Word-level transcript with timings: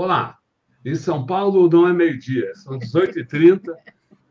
Olá, 0.00 0.38
em 0.84 0.94
São 0.94 1.26
Paulo 1.26 1.68
não 1.68 1.88
é 1.88 1.92
meio-dia, 1.92 2.54
são 2.54 2.78
18h30 2.78 3.74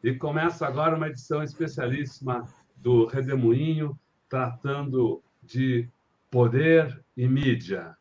e 0.02 0.16
começa 0.16 0.66
agora 0.66 0.96
uma 0.96 1.10
edição 1.10 1.44
especialíssima 1.44 2.46
do 2.78 3.06
Redemoinho, 3.06 4.00
tratando 4.30 5.22
de 5.44 5.90
poder 6.32 7.04
e 7.18 7.28
mídia. 7.28 7.98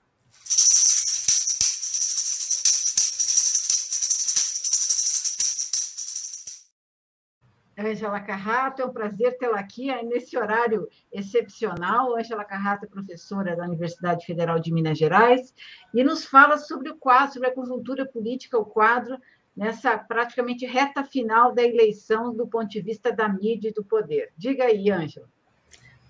Ângela 7.79 8.21
Carrato, 8.21 8.81
é 8.81 8.87
um 8.87 8.93
prazer 8.93 9.37
tê-la 9.39 9.59
aqui 9.59 9.93
nesse 10.05 10.39
horário 10.39 10.89
excepcional. 11.13 12.17
Ângela 12.17 12.45
Carrato 12.45 12.87
é 12.87 12.89
professora 12.89 13.55
da 13.55 13.65
Universidade 13.65 14.25
Federal 14.25 14.59
de 14.59 14.73
Minas 14.73 14.97
Gerais 14.97 15.53
e 15.97 16.05
nos 16.05 16.27
fala 16.27 16.59
sobre 16.59 16.91
o 16.91 16.97
quadro, 16.97 17.33
sobre 17.33 17.49
a 17.49 17.55
conjuntura 17.55 18.05
política, 18.05 18.59
o 18.59 18.67
quadro, 18.67 19.19
nessa 19.57 19.97
praticamente 19.97 20.67
reta 20.67 21.03
final 21.03 21.55
da 21.55 21.63
eleição 21.63 22.35
do 22.35 22.47
ponto 22.47 22.69
de 22.69 22.83
vista 22.83 23.11
da 23.11 23.27
mídia 23.27 23.71
e 23.71 23.73
do 23.73 23.83
poder. 23.83 24.31
Diga 24.37 24.65
aí, 24.65 24.91
Ângela. 24.91 25.27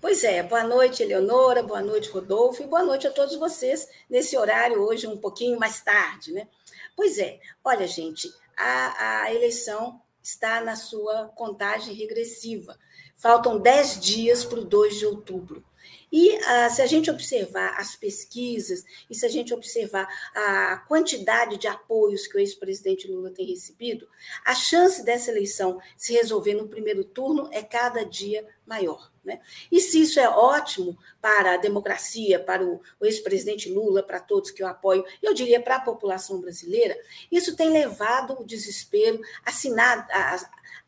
Pois 0.01 0.25
é, 0.25 0.43
boa 0.43 0.65
noite, 0.65 1.01
Eleonora, 1.01 1.63
boa 1.63 1.81
noite, 1.81 2.09
Rodolfo, 2.09 2.61
e 2.61 2.67
boa 2.67 2.83
noite 2.83 3.07
a 3.07 3.11
todos 3.11 3.37
vocês 3.37 3.87
nesse 4.09 4.37
horário 4.37 4.81
hoje 4.81 5.07
um 5.07 5.15
pouquinho 5.15 5.57
mais 5.57 5.81
tarde, 5.81 6.33
né? 6.33 6.49
Pois 6.93 7.17
é, 7.17 7.39
olha, 7.63 7.87
gente, 7.87 8.29
a, 8.57 9.21
a 9.23 9.33
eleição 9.33 10.01
está 10.21 10.59
na 10.59 10.75
sua 10.75 11.29
contagem 11.29 11.95
regressiva. 11.95 12.77
Faltam 13.15 13.57
10 13.57 14.01
dias 14.01 14.43
para 14.43 14.59
o 14.59 14.65
2 14.65 14.99
de 14.99 15.05
outubro. 15.05 15.63
E 16.11 16.35
ah, 16.45 16.69
se 16.69 16.81
a 16.81 16.85
gente 16.85 17.11
observar 17.11 17.79
as 17.79 17.95
pesquisas 17.95 18.85
e 19.09 19.15
se 19.15 19.25
a 19.25 19.29
gente 19.29 19.53
observar 19.53 20.07
a 20.33 20.77
quantidade 20.87 21.57
de 21.57 21.67
apoios 21.67 22.27
que 22.27 22.37
o 22.37 22.39
ex-presidente 22.39 23.07
Lula 23.07 23.29
tem 23.29 23.45
recebido, 23.45 24.07
a 24.45 24.55
chance 24.55 25.03
dessa 25.03 25.31
eleição 25.31 25.79
se 25.97 26.13
resolver 26.13 26.53
no 26.53 26.67
primeiro 26.67 27.03
turno 27.03 27.49
é 27.51 27.61
cada 27.61 28.05
dia 28.05 28.47
maior. 28.65 29.11
Né? 29.23 29.41
E 29.69 29.81
se 29.81 30.01
isso 30.01 30.21
é 30.21 30.29
ótimo 30.29 30.97
para 31.21 31.55
a 31.55 31.57
democracia, 31.57 32.39
para 32.39 32.63
o, 32.63 32.81
o 32.97 33.05
ex-presidente 33.05 33.69
Lula, 33.69 34.01
para 34.01 34.21
todos 34.21 34.51
que 34.51 34.63
o 34.63 34.67
apoiam, 34.67 35.03
eu 35.21 35.33
diria 35.33 35.61
para 35.61 35.75
a 35.75 35.81
população 35.81 36.39
brasileira, 36.39 36.97
isso 37.29 37.53
tem 37.53 37.69
levado 37.69 38.39
o 38.39 38.45
desespero 38.45 39.19
assinado, 39.45 40.07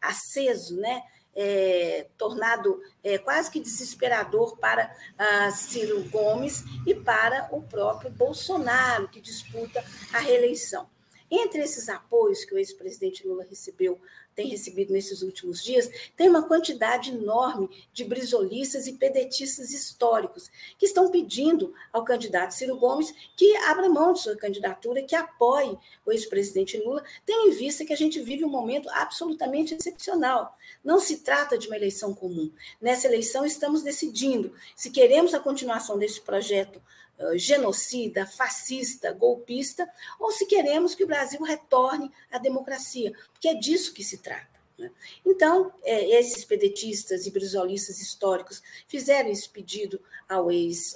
aceso, 0.01 0.77
né? 0.77 1.03
É, 1.35 2.07
tornado 2.17 2.81
é, 3.03 3.17
quase 3.17 3.51
que 3.51 3.59
desesperador 3.59 4.57
para 4.57 4.95
ah, 5.17 5.51
Ciro 5.51 6.03
Gomes 6.09 6.63
e 6.85 6.93
para 6.93 7.47
o 7.51 7.61
próprio 7.61 8.11
Bolsonaro, 8.11 9.07
que 9.07 9.21
disputa 9.21 9.83
a 10.13 10.19
reeleição. 10.19 10.89
Entre 11.31 11.61
esses 11.61 11.89
apoios 11.89 12.43
que 12.43 12.55
o 12.55 12.57
ex-presidente 12.57 13.27
Lula 13.27 13.45
recebeu 13.47 13.99
tem 14.39 14.47
recebido 14.47 14.93
nesses 14.93 15.21
últimos 15.21 15.61
dias, 15.61 15.91
tem 16.15 16.29
uma 16.29 16.47
quantidade 16.47 17.11
enorme 17.11 17.69
de 17.91 18.05
brisolistas 18.05 18.87
e 18.87 18.93
pedetistas 18.93 19.73
históricos 19.73 20.49
que 20.77 20.85
estão 20.85 21.11
pedindo 21.11 21.73
ao 21.91 22.05
candidato 22.05 22.53
Ciro 22.53 22.77
Gomes 22.77 23.13
que 23.35 23.57
abra 23.57 23.89
mão 23.89 24.13
de 24.13 24.21
sua 24.21 24.37
candidatura, 24.37 25.03
que 25.03 25.13
apoie 25.13 25.77
o 26.05 26.11
ex-presidente 26.13 26.77
Lula, 26.77 27.03
tendo 27.25 27.49
em 27.49 27.51
vista 27.51 27.83
que 27.83 27.91
a 27.91 27.97
gente 27.97 28.21
vive 28.21 28.45
um 28.45 28.49
momento 28.49 28.89
absolutamente 28.91 29.75
excepcional. 29.75 30.57
Não 30.81 31.01
se 31.01 31.17
trata 31.17 31.57
de 31.57 31.67
uma 31.67 31.75
eleição 31.75 32.13
comum. 32.13 32.49
Nessa 32.79 33.07
eleição, 33.07 33.45
estamos 33.45 33.83
decidindo 33.83 34.53
se 34.73 34.89
queremos 34.89 35.33
a 35.33 35.39
continuação 35.41 35.99
desse 35.99 36.21
projeto 36.21 36.81
genocida, 37.35 38.25
fascista, 38.25 39.11
golpista, 39.11 39.87
ou 40.19 40.31
se 40.31 40.45
queremos 40.45 40.95
que 40.95 41.03
o 41.03 41.07
Brasil 41.07 41.41
retorne 41.41 42.11
à 42.31 42.37
democracia, 42.37 43.13
porque 43.31 43.49
é 43.49 43.53
disso 43.53 43.93
que 43.93 44.03
se 44.03 44.19
trata. 44.19 44.59
Né? 44.77 44.91
Então, 45.25 45.71
é, 45.83 46.19
esses 46.19 46.45
pedetistas 46.45 47.25
e 47.25 47.31
brisolistas 47.31 47.99
históricos 47.99 48.63
fizeram 48.87 49.29
esse 49.29 49.49
pedido 49.49 50.01
ao 50.27 50.51
ex 50.51 50.95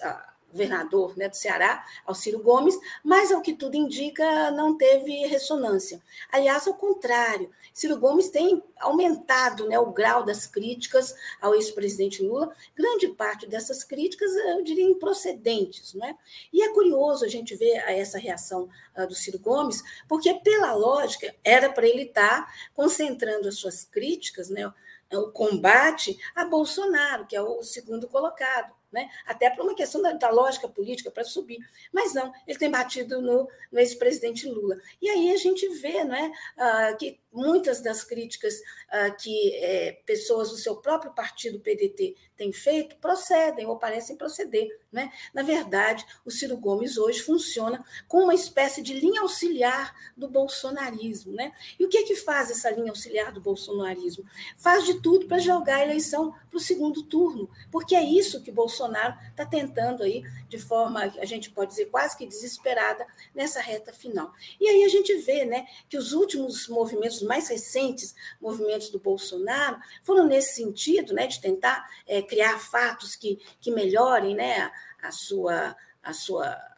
governador 0.54 1.18
né, 1.18 1.28
do 1.28 1.36
Ceará, 1.36 1.84
ao 2.06 2.14
Ciro 2.14 2.40
Gomes, 2.40 2.78
mas, 3.04 3.32
ao 3.32 3.42
que 3.42 3.54
tudo 3.54 3.76
indica, 3.76 4.52
não 4.52 4.78
teve 4.78 5.26
ressonância. 5.26 6.02
Aliás, 6.32 6.68
ao 6.68 6.76
contrário, 6.76 7.50
Ciro 7.74 7.98
Gomes 7.98 8.30
tem 8.30 8.64
aumentado 8.80 9.68
né, 9.68 9.78
o 9.80 9.92
grau 9.92 10.24
das 10.24 10.46
críticas 10.46 11.14
ao 11.42 11.56
ex-presidente 11.56 12.22
Lula, 12.22 12.56
grande 12.76 13.08
parte 13.10 13.48
dessas 13.48 13.84
críticas, 13.84 14.32
eu 14.36 14.64
diria, 14.64 14.86
improcedentes. 14.86 15.94
Né? 15.96 16.16
E 16.54 16.62
é 16.62 16.72
curioso 16.72 17.26
a 17.26 17.28
gente 17.28 17.56
ver 17.56 17.84
essa 17.88 18.20
reação 18.20 18.70
uh, 18.96 19.08
do 19.08 19.16
Ciro 19.16 19.40
Gomes, 19.40 19.84
porque, 20.08 20.34
pela 20.36 20.74
lógica, 20.74 21.36
era 21.44 21.70
para 21.70 21.88
ele 21.88 22.04
estar 22.04 22.54
concentrando 22.76 23.48
as 23.48 23.56
suas 23.56 23.84
críticas, 23.84 24.50
né, 24.50 24.72
o 25.12 25.32
combate 25.32 26.18
a 26.36 26.46
Bolsonaro, 26.46 27.26
que 27.28 27.36
é 27.36 27.42
o 27.42 27.62
segundo 27.62 28.08
colocado 28.08 28.74
né? 28.94 29.10
até 29.26 29.50
por 29.50 29.64
uma 29.66 29.76
questão 29.76 30.02
da, 30.02 30.14
da 30.14 30.30
lógica 30.30 30.70
política 30.70 31.10
para 31.10 31.24
subir. 31.24 31.58
Mas 31.92 32.14
não, 32.14 32.32
ele 32.48 32.60
tem 32.60 32.70
batido 32.70 33.20
no, 33.20 33.50
no 33.72 33.80
ex-presidente 33.80 34.48
Lula. 34.48 34.78
E 35.02 35.10
aí 35.10 35.32
a 35.32 35.38
gente 35.38 35.68
vê 35.80 36.04
não 36.04 36.16
é, 36.16 36.28
uh, 36.28 36.98
que 36.98 37.20
muitas 37.32 37.82
das 37.82 38.04
críticas 38.04 38.54
uh, 38.60 39.18
que 39.20 39.56
é, 39.56 39.94
pessoas 40.06 40.52
do 40.52 40.58
seu 40.58 40.76
próprio 40.76 41.12
partido 41.14 41.60
PDT 41.60 42.16
têm 42.38 42.54
feito 42.54 42.96
procedem 42.98 43.66
ou 43.66 43.78
parecem 43.78 44.16
proceder. 44.16 44.68
Né? 44.92 45.12
Na 45.34 45.42
verdade, 45.42 46.06
o 46.24 46.30
Ciro 46.30 46.56
Gomes 46.56 46.98
hoje 46.98 47.20
funciona 47.22 47.84
como 48.08 48.26
uma 48.26 48.36
espécie 48.36 48.84
de 48.84 48.94
linha 48.94 49.22
auxiliar 49.22 49.96
do 50.16 50.28
bolsonarismo. 50.28 51.34
Né? 51.34 51.52
E 51.80 51.86
o 51.86 51.90
que, 51.90 51.98
é 51.98 52.04
que 52.04 52.16
faz 52.16 52.52
essa 52.52 52.70
linha 52.70 52.92
auxiliar 52.92 53.32
do 53.32 53.42
bolsonarismo? 53.42 54.24
Faz 54.56 54.86
de 54.86 55.02
tudo 55.02 55.26
para 55.26 55.40
jogar 55.40 55.78
a 55.78 55.84
eleição 55.84 56.36
para 56.50 56.58
o 56.58 56.62
segundo 56.62 57.02
turno, 57.02 57.50
porque 57.72 57.96
é 57.96 58.04
isso 58.04 58.44
que 58.44 58.52
Bolsonaro 58.52 58.83
está 59.30 59.46
tentando 59.46 60.04
aí, 60.04 60.24
de 60.50 60.58
forma, 60.58 61.02
a 61.04 61.26
gente 61.26 61.50
pode 61.52 61.72
dizer, 61.72 61.86
quase 61.86 62.18
que 62.18 62.26
desesperada, 62.26 63.06
nessa 63.34 63.62
reta 63.62 63.94
final. 63.94 64.34
E 64.60 64.68
aí 64.68 64.84
a 64.84 64.90
gente 64.90 65.16
vê 65.20 65.46
né, 65.46 65.66
que 65.90 65.98
os 65.98 66.14
últimos 66.14 66.68
movimentos 66.68 67.22
mais 67.22 67.48
recentes 67.48 68.16
movimentos 68.42 68.90
do 68.90 69.00
Bolsonaro 69.00 69.78
foram 70.04 70.26
nesse 70.28 70.56
sentido, 70.56 71.14
né, 71.14 71.28
de 71.28 71.40
tentar 71.40 71.88
é, 72.08 72.22
criar 72.22 72.60
fatos 72.60 73.16
que, 73.16 73.40
que 73.62 73.72
melhorem 73.72 74.36
né, 74.36 74.72
a, 75.02 75.08
a, 75.08 75.12
sua, 75.12 75.76
a 76.02 76.14
sua 76.14 76.73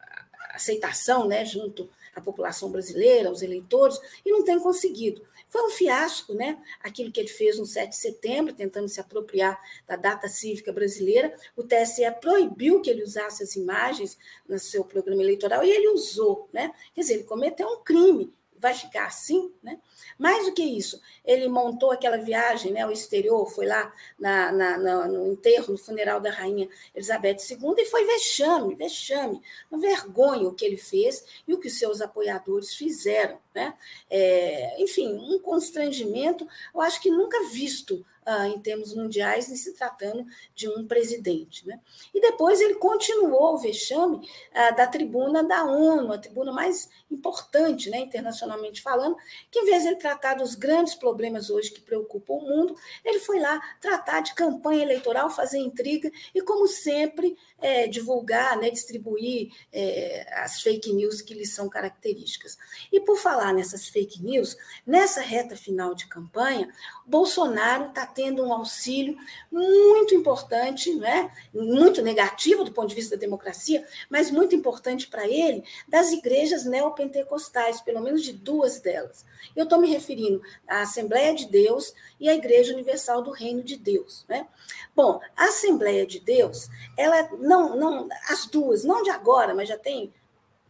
aceitação 0.55 1.27
né, 1.27 1.45
junto 1.45 1.89
à 2.16 2.21
população 2.21 2.71
brasileira, 2.71 3.29
aos 3.29 3.41
eleitores, 3.41 3.99
e 4.25 4.31
não 4.31 4.43
tem 4.43 4.59
conseguido. 4.59 5.21
Foi 5.49 5.63
um 5.63 5.69
fiasco, 5.69 6.33
né? 6.33 6.61
Aquilo 6.81 7.11
que 7.11 7.19
ele 7.19 7.29
fez 7.29 7.57
no 7.57 7.66
7 7.66 7.89
de 7.89 7.95
setembro, 7.95 8.53
tentando 8.53 8.89
se 8.89 8.99
apropriar 8.99 9.57
da 9.88 9.95
data 9.95 10.27
cívica 10.27 10.73
brasileira. 10.73 11.33
O 11.55 11.63
TSE 11.63 12.03
proibiu 12.19 12.81
que 12.81 12.89
ele 12.89 13.03
usasse 13.03 13.43
as 13.43 13.55
imagens 13.55 14.17
no 14.47 14.59
seu 14.59 14.83
programa 14.83 15.21
eleitoral 15.21 15.63
e 15.63 15.69
ele 15.69 15.89
usou, 15.89 16.49
né? 16.51 16.73
Quer 16.93 17.01
dizer, 17.01 17.13
ele 17.13 17.23
cometeu 17.23 17.67
um 17.67 17.83
crime 17.83 18.33
vai 18.57 18.73
ficar 18.73 19.05
assim, 19.05 19.51
né? 19.61 19.79
Mais 20.17 20.45
do 20.45 20.53
que 20.53 20.63
isso, 20.63 21.01
ele 21.25 21.47
montou 21.49 21.91
aquela 21.91 22.17
viagem, 22.17 22.71
né, 22.71 22.81
ao 22.81 22.91
exterior, 22.91 23.49
foi 23.49 23.66
lá 23.66 23.93
na, 24.17 24.51
na, 24.51 24.77
na, 24.77 25.07
no 25.07 25.33
enterro, 25.33 25.73
no 25.73 25.77
funeral 25.77 26.21
da 26.21 26.31
rainha 26.31 26.69
Elizabeth 26.95 27.38
II, 27.49 27.75
e 27.77 27.85
foi 27.85 28.05
vexame, 28.05 28.75
vexame, 28.75 29.41
uma 29.69 29.79
vergonha 29.79 30.47
o 30.47 30.53
que 30.53 30.66
ele 30.66 30.77
fez 30.77 31.23
e 31.47 31.53
o 31.53 31.59
que 31.59 31.69
seus 31.69 32.01
apoiadores 32.01 32.73
fizeram. 32.73 33.39
Né? 33.53 33.73
É, 34.09 34.81
enfim, 34.81 35.13
um 35.13 35.40
constrangimento, 35.40 36.47
eu 36.73 36.81
acho 36.81 37.01
que 37.01 37.09
nunca 37.09 37.49
visto 37.49 38.05
ah, 38.25 38.47
em 38.47 38.59
termos 38.59 38.93
mundiais, 38.93 39.49
em 39.49 39.55
se 39.55 39.73
tratando 39.73 40.25
de 40.55 40.67
um 40.67 40.87
presidente. 40.87 41.67
Né? 41.67 41.79
E 42.13 42.19
depois 42.19 42.59
ele 42.59 42.75
continuou 42.75 43.53
o 43.53 43.57
vexame 43.57 44.27
ah, 44.53 44.72
da 44.72 44.87
tribuna 44.87 45.43
da 45.43 45.63
ONU, 45.63 46.11
a 46.11 46.17
tribuna 46.17 46.51
mais 46.51 46.89
importante, 47.09 47.89
né, 47.89 47.99
internacionalmente 47.99 48.81
falando, 48.81 49.16
que 49.51 49.59
em 49.59 49.66
vez 49.66 49.83
de 49.83 49.89
ele 49.89 49.95
tratar 49.97 50.35
dos 50.35 50.55
grandes 50.55 50.95
problemas 50.95 51.49
hoje 51.49 51.72
que 51.72 51.81
preocupam 51.81 52.33
o 52.33 52.41
mundo, 52.41 52.75
ele 53.03 53.19
foi 53.19 53.39
lá 53.39 53.59
tratar 53.79 54.22
de 54.22 54.33
campanha 54.33 54.83
eleitoral, 54.83 55.29
fazer 55.29 55.59
intriga 55.59 56.11
e, 56.33 56.41
como 56.41 56.67
sempre, 56.67 57.37
é, 57.59 57.87
divulgar, 57.87 58.57
né, 58.57 58.69
distribuir 58.69 59.51
é, 59.72 60.27
as 60.39 60.61
fake 60.61 60.91
news 60.93 61.22
que 61.22 61.33
lhe 61.33 61.45
são 61.45 61.69
características. 61.69 62.57
E 62.91 62.99
por 62.99 63.17
falar 63.17 63.53
nessas 63.53 63.87
fake 63.87 64.22
news, 64.22 64.57
nessa 64.85 65.22
reta 65.22 65.55
final 65.55 65.93
de 65.93 66.07
campanha, 66.07 66.72
Bolsonaro 67.05 67.89
está 67.89 68.05
tendo 68.16 68.44
um 68.44 68.53
auxílio 68.53 69.17
muito 69.52 70.16
importante, 70.16 70.96
né? 70.96 71.29
muito 71.53 72.02
negativo 72.02 72.64
do 72.64 72.72
ponto 72.72 72.88
de 72.88 72.96
vista 72.96 73.16
da 73.16 73.20
democracia, 73.20 73.85
mas 74.09 74.32
muito 74.32 74.56
importante 74.56 75.08
para 75.08 75.28
ele, 75.28 75.64
das 75.88 76.12
igrejas 76.12 76.66
neopentecostais, 76.66 77.82
pelo 77.82 78.02
menos 78.02 78.23
de 78.23 78.34
duas 78.34 78.79
delas. 78.79 79.26
Eu 79.56 79.66
estou 79.66 79.79
me 79.79 79.90
referindo 79.90 80.41
à 80.67 80.82
Assembleia 80.82 81.35
de 81.35 81.47
Deus 81.47 81.94
e 82.20 82.29
à 82.29 82.34
Igreja 82.34 82.73
Universal 82.73 83.22
do 83.22 83.32
Reino 83.32 83.62
de 83.62 83.76
Deus. 83.76 84.26
Né? 84.28 84.47
Bom, 84.96 85.20
a 85.35 85.46
Assembleia 85.46 86.06
de 86.06 86.20
Deus, 86.20 86.70
ela 86.97 87.29
não, 87.40 87.76
não, 87.76 88.08
as 88.29 88.46
duas, 88.46 88.84
não 88.84 89.03
de 89.03 89.09
agora, 89.09 89.53
mas 89.53 89.68
já 89.68 89.78
tem 89.78 90.14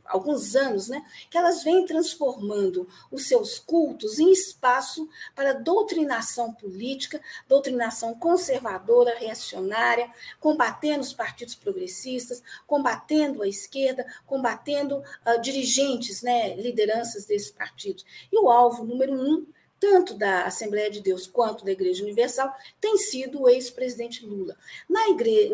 alguns 0.05 0.55
anos, 0.55 0.87
né, 0.87 1.03
que 1.29 1.37
elas 1.37 1.63
vêm 1.63 1.85
transformando 1.85 2.87
os 3.11 3.27
seus 3.27 3.59
cultos 3.59 4.19
em 4.19 4.31
espaço 4.31 5.09
para 5.33 5.53
doutrinação 5.53 6.53
política, 6.53 7.21
doutrinação 7.47 8.13
conservadora, 8.13 9.17
reacionária, 9.17 10.09
combatendo 10.39 11.01
os 11.01 11.13
partidos 11.13 11.55
progressistas, 11.55 12.41
combatendo 12.67 13.41
a 13.41 13.47
esquerda, 13.47 14.05
combatendo 14.25 14.97
uh, 14.99 15.41
dirigentes, 15.41 16.21
né, 16.21 16.55
lideranças 16.55 17.25
desses 17.25 17.51
partidos. 17.51 18.05
E 18.31 18.37
o 18.37 18.49
alvo 18.49 18.83
número 18.83 19.13
um 19.13 19.45
tanto 19.79 20.13
da 20.15 20.45
Assembleia 20.45 20.89
de 20.89 21.01
Deus 21.01 21.27
quanto 21.27 21.65
da 21.65 21.71
Igreja 21.71 22.03
Universal, 22.03 22.51
tem 22.79 22.97
sido 22.97 23.41
o 23.41 23.49
ex-presidente 23.49 24.25
Lula. 24.25 24.57
Na, 24.89 25.01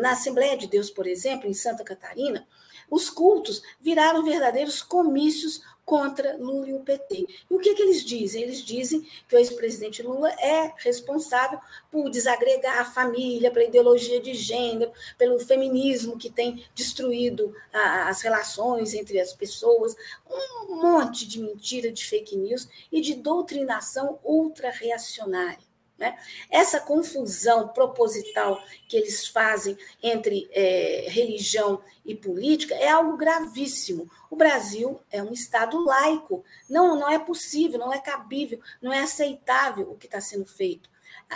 na 0.00 0.12
Assembleia 0.12 0.56
de 0.56 0.66
Deus, 0.66 0.90
por 0.90 1.06
exemplo, 1.06 1.48
em 1.48 1.52
Santa 1.52 1.84
Catarina, 1.84 2.46
os 2.90 3.08
cultos 3.10 3.62
viraram 3.80 4.24
verdadeiros 4.24 4.82
comícios 4.82 5.62
contra 5.84 6.36
Lula 6.36 6.68
e 6.68 6.74
o 6.74 6.80
PT. 6.80 7.26
E 7.50 7.54
o 7.54 7.58
que, 7.58 7.74
que 7.74 7.82
eles 7.82 8.04
dizem? 8.04 8.42
Eles 8.42 8.64
dizem 8.64 9.06
que 9.28 9.34
o 9.34 9.38
ex-presidente 9.38 10.02
Lula 10.02 10.30
é 10.40 10.72
responsável 10.76 11.58
por 11.90 12.08
desagregar 12.08 12.80
a 12.80 12.84
família, 12.84 13.50
pela 13.50 13.66
ideologia 13.66 14.20
de 14.20 14.32
gênero, 14.34 14.92
pelo 15.18 15.38
feminismo 15.38 16.16
que 16.16 16.30
tem 16.30 16.64
destruído 16.74 17.54
a, 17.72 18.08
as 18.08 18.22
relações 18.22 18.94
entre 18.94 19.20
as 19.20 19.32
pessoas, 19.32 19.94
um 20.30 20.76
monte 20.76 21.26
de 21.26 21.40
mentira, 21.40 21.90
de 21.90 22.04
fake 22.04 22.36
news 22.36 22.68
e 22.90 23.00
de 23.00 23.14
doutrinação 23.14 24.18
ultra-reacionária. 24.24 25.71
Né? 26.02 26.18
Essa 26.50 26.80
confusão 26.80 27.68
proposital 27.68 28.60
que 28.88 28.96
eles 28.96 29.28
fazem 29.28 29.78
entre 30.02 30.50
é, 30.50 31.06
religião 31.08 31.80
e 32.04 32.12
política 32.12 32.74
é 32.74 32.88
algo 32.88 33.16
gravíssimo. 33.16 34.10
O 34.28 34.34
Brasil 34.34 35.00
é 35.12 35.22
um 35.22 35.32
Estado 35.32 35.78
laico. 35.84 36.44
Não, 36.68 36.98
não 36.98 37.08
é 37.08 37.20
possível, 37.20 37.78
não 37.78 37.92
é 37.92 38.00
cabível, 38.00 38.58
não 38.82 38.92
é 38.92 38.98
aceitável 38.98 39.92
o 39.92 39.96
que 39.96 40.06
está 40.06 40.20
sendo 40.20 40.44
feito. 40.44 40.90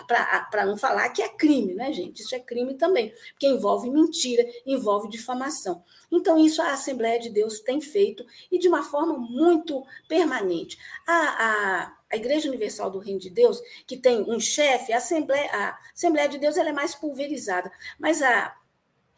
Para 0.04 0.66
não 0.66 0.76
falar 0.76 1.10
que 1.10 1.22
é 1.22 1.28
crime, 1.28 1.72
né, 1.72 1.92
gente? 1.92 2.20
Isso 2.22 2.34
é 2.34 2.40
crime 2.40 2.74
também, 2.74 3.14
porque 3.30 3.46
envolve 3.46 3.88
mentira, 3.88 4.44
envolve 4.66 5.08
difamação. 5.08 5.84
Então, 6.10 6.36
isso 6.44 6.60
a 6.60 6.72
Assembleia 6.72 7.20
de 7.20 7.30
Deus 7.30 7.60
tem 7.60 7.80
feito 7.80 8.26
e 8.50 8.58
de 8.58 8.68
uma 8.68 8.82
forma 8.82 9.16
muito 9.16 9.86
permanente. 10.08 10.76
A, 11.06 11.14
a, 11.14 11.95
a 12.10 12.16
Igreja 12.16 12.48
Universal 12.48 12.90
do 12.90 12.98
Reino 12.98 13.20
de 13.20 13.30
Deus, 13.30 13.60
que 13.86 13.96
tem 13.96 14.22
um 14.22 14.38
chefe, 14.38 14.92
a 14.92 14.98
Assembleia, 14.98 15.50
a 15.52 15.78
Assembleia 15.92 16.28
de 16.28 16.38
Deus 16.38 16.56
ela 16.56 16.68
é 16.68 16.72
mais 16.72 16.94
pulverizada, 16.94 17.70
mas 17.98 18.22
a, 18.22 18.56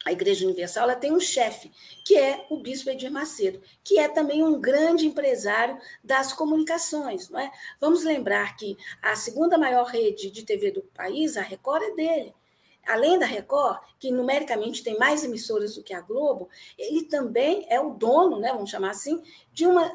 a 0.05 0.11
Igreja 0.11 0.45
Universal 0.45 0.83
ela 0.83 0.95
tem 0.95 1.11
um 1.11 1.19
chefe, 1.19 1.71
que 2.05 2.17
é 2.17 2.45
o 2.49 2.61
Bispo 2.61 2.89
Edir 2.89 3.11
Macedo, 3.11 3.61
que 3.83 3.99
é 3.99 4.07
também 4.07 4.43
um 4.43 4.59
grande 4.59 5.05
empresário 5.05 5.77
das 6.03 6.33
comunicações. 6.33 7.29
Não 7.29 7.39
é? 7.39 7.51
Vamos 7.79 8.03
lembrar 8.03 8.55
que 8.55 8.77
a 9.01 9.15
segunda 9.15 9.57
maior 9.57 9.85
rede 9.85 10.31
de 10.31 10.43
TV 10.43 10.71
do 10.71 10.81
país, 10.81 11.37
a 11.37 11.41
Record, 11.41 11.83
é 11.83 11.91
dele. 11.95 12.33
Além 12.87 13.19
da 13.19 13.25
Record, 13.25 13.81
que 13.99 14.09
numericamente 14.09 14.81
tem 14.81 14.97
mais 14.97 15.23
emissoras 15.23 15.75
do 15.75 15.83
que 15.83 15.93
a 15.93 16.01
Globo, 16.01 16.49
ele 16.77 17.03
também 17.03 17.67
é 17.69 17.79
o 17.79 17.91
dono, 17.91 18.39
né, 18.39 18.51
vamos 18.51 18.69
chamar 18.69 18.91
assim, 18.91 19.21
de 19.53 19.67
uma 19.67 19.93